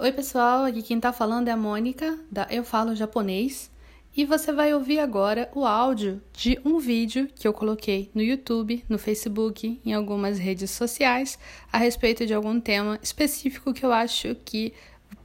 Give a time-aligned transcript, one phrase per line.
[0.00, 3.68] Oi, pessoal, aqui quem tá falando é a Mônica, da Eu Falo Japonês,
[4.16, 8.84] e você vai ouvir agora o áudio de um vídeo que eu coloquei no YouTube,
[8.88, 11.36] no Facebook, em algumas redes sociais,
[11.72, 14.72] a respeito de algum tema específico que eu acho que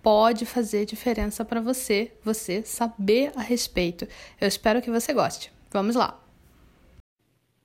[0.01, 4.07] pode fazer diferença para você, você saber a respeito.
[4.41, 5.51] Eu espero que você goste.
[5.69, 6.19] Vamos lá.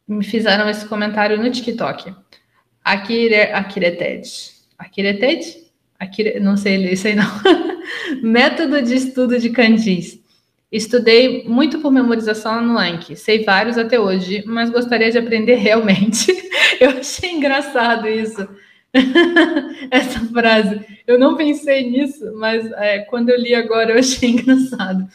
[0.06, 2.14] Me fizeram esse comentário no TikTok.
[2.84, 4.28] Akire, Akireted.
[4.76, 5.67] Akireted?
[5.98, 7.28] Akire, não sei ler isso aí não.
[8.22, 10.20] Método de estudo de kanjis.
[10.70, 13.16] Estudei muito por memorização no Anki.
[13.16, 16.30] Sei vários até hoje, mas gostaria de aprender realmente.
[16.78, 18.46] Eu achei engraçado isso.
[19.90, 20.80] essa frase.
[21.06, 25.08] Eu não pensei nisso, mas é, quando eu li agora eu achei engraçado.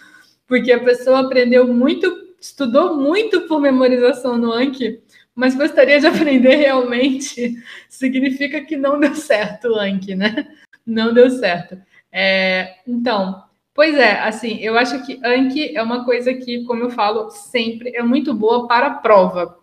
[0.47, 4.99] Porque a pessoa aprendeu muito, estudou muito por memorização no Anki,
[5.33, 7.55] mas gostaria de aprender realmente.
[7.89, 10.47] Significa que não deu certo o Anki, né?
[10.85, 11.77] Não deu certo.
[12.11, 16.89] É, então, pois é, assim, eu acho que Anki é uma coisa que, como eu
[16.89, 19.57] falo sempre, é muito boa para prova.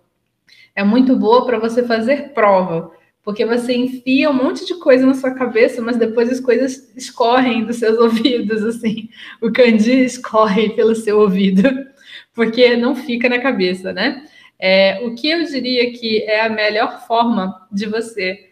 [0.74, 2.90] É muito boa para você fazer prova.
[3.22, 7.64] Porque você enfia um monte de coisa na sua cabeça, mas depois as coisas escorrem
[7.64, 9.08] dos seus ouvidos, assim.
[9.40, 11.62] O candi escorre pelo seu ouvido,
[12.34, 14.24] porque não fica na cabeça, né?
[14.58, 18.49] É, o que eu diria que é a melhor forma de você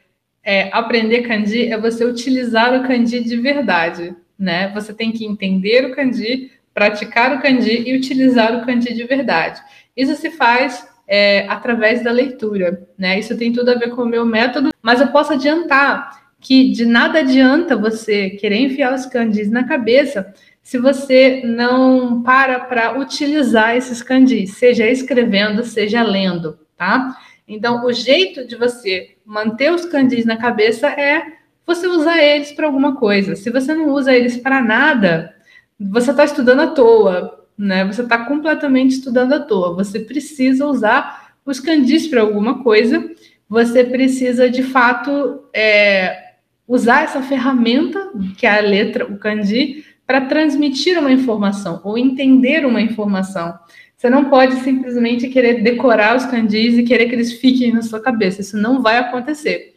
[0.48, 4.72] é, aprender kanji é você utilizar o kanji de verdade, né?
[4.74, 9.60] Você tem que entender o kanji, praticar o kanji e utilizar o kanji de verdade.
[9.94, 13.18] Isso se faz é, através da leitura, né?
[13.18, 16.86] Isso tem tudo a ver com o meu método, mas eu posso adiantar que de
[16.86, 23.76] nada adianta você querer enfiar os candis na cabeça se você não para para utilizar
[23.76, 27.14] esses candis, seja escrevendo, seja lendo, tá?
[27.48, 32.66] Então, o jeito de você manter os candis na cabeça é você usar eles para
[32.66, 33.34] alguma coisa.
[33.34, 35.34] Se você não usa eles para nada,
[35.80, 37.84] você está estudando à toa, né?
[37.86, 39.74] Você está completamente estudando à toa.
[39.74, 43.10] Você precisa usar os candis para alguma coisa.
[43.48, 46.34] Você precisa, de fato, é,
[46.66, 52.64] usar essa ferramenta, que é a letra, o kanji, para transmitir uma informação ou entender
[52.64, 53.58] uma informação.
[53.94, 58.00] Você não pode simplesmente querer decorar os candis e querer que eles fiquem na sua
[58.00, 58.40] cabeça.
[58.40, 59.74] Isso não vai acontecer.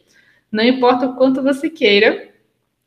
[0.50, 2.30] Não importa o quanto você queira,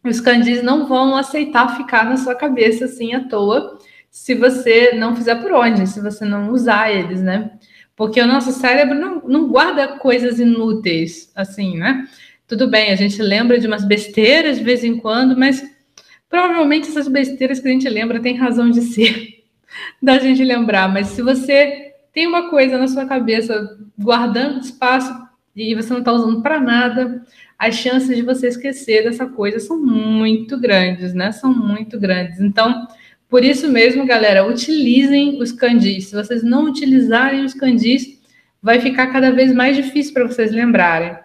[0.03, 3.77] os candis não vão aceitar ficar na sua cabeça assim à toa
[4.09, 7.51] se você não fizer por onde, se você não usar eles, né?
[7.95, 12.07] Porque o nosso cérebro não, não guarda coisas inúteis, assim, né?
[12.47, 15.74] Tudo bem, a gente lembra de umas besteiras de vez em quando, mas
[16.35, 19.45] provavelmente essas besteiras que a gente lembra têm razão de ser,
[20.03, 20.91] da gente lembrar.
[20.91, 25.13] Mas se você tem uma coisa na sua cabeça guardando espaço
[25.55, 27.25] e você não está usando para nada,
[27.57, 31.31] as chances de você esquecer dessa coisa são muito grandes, né?
[31.31, 32.41] São muito grandes.
[32.41, 32.85] Então,
[33.29, 36.07] por isso mesmo, galera, utilizem os candis.
[36.07, 38.19] Se vocês não utilizarem os candis,
[38.61, 41.17] vai ficar cada vez mais difícil para vocês lembrarem.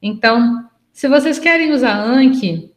[0.00, 2.73] Então, se vocês querem usar Anki,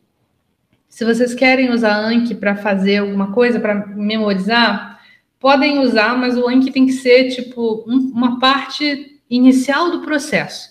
[0.89, 4.99] se vocês querem usar Anki para fazer alguma coisa, para memorizar,
[5.39, 10.69] podem usar, mas o Anki tem que ser tipo um, uma parte inicial do processo.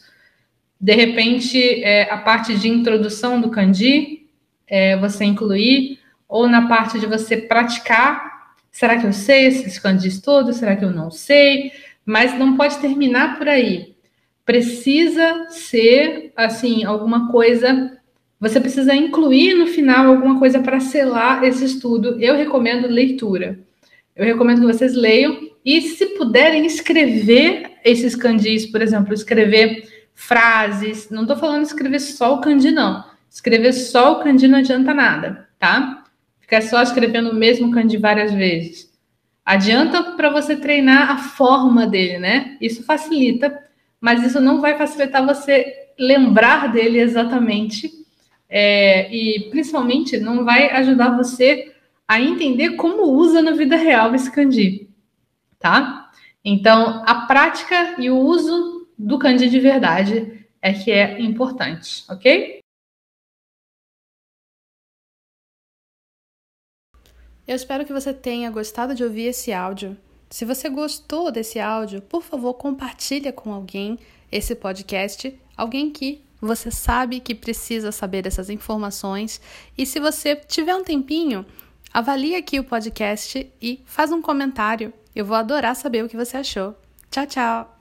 [0.80, 4.26] De repente, é, a parte de introdução do kanji,
[4.66, 8.54] é, você incluir ou na parte de você praticar.
[8.70, 10.56] Será que eu sei esses kanjis todos?
[10.56, 11.72] Será que eu não sei?
[12.04, 13.96] Mas não pode terminar por aí.
[14.44, 17.98] Precisa ser, assim, alguma coisa.
[18.38, 22.20] Você precisa incluir no final alguma coisa para selar esse estudo.
[22.20, 23.58] Eu recomendo leitura.
[24.14, 31.10] Eu recomendo que vocês leiam e, se puderem, escrever esses kanjis, por exemplo, escrever frases.
[31.10, 33.04] Não estou falando escrever só o kanji, não.
[33.30, 36.04] Escrever só o kanji não adianta nada, tá?
[36.40, 38.90] Ficar só escrevendo o mesmo kanji várias vezes.
[39.44, 42.56] Adianta para você treinar a forma dele, né?
[42.60, 43.56] Isso facilita,
[44.00, 47.90] mas isso não vai facilitar você lembrar dele exatamente.
[48.48, 51.74] É, e principalmente não vai ajudar você
[52.06, 54.88] a entender como usa na vida real esse kanji,
[55.58, 56.10] tá?
[56.44, 62.60] Então, a prática e o uso do kanji de verdade é que é importante, ok?
[67.46, 69.96] Eu espero que você tenha gostado de ouvir esse áudio.
[70.28, 73.98] Se você gostou desse áudio, por favor, compartilhe com alguém
[74.32, 79.40] esse podcast, alguém que você sabe que precisa saber dessas informações.
[79.76, 81.44] E se você tiver um tempinho,
[81.92, 84.92] avalie aqui o podcast e faz um comentário.
[85.14, 86.74] Eu vou adorar saber o que você achou.
[87.10, 87.75] Tchau, tchau!